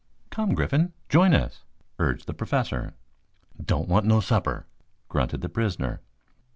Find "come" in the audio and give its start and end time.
0.31-0.55